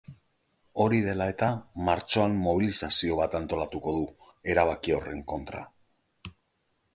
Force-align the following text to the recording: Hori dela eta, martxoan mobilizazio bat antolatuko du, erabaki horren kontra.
Hori 0.83 1.01
dela 1.07 1.27
eta, 1.33 1.49
martxoan 1.89 2.33
mobilizazio 2.45 3.19
bat 3.19 3.37
antolatuko 3.41 3.95
du, 3.99 4.31
erabaki 4.55 4.97
horren 4.97 5.23
kontra. 5.35 5.63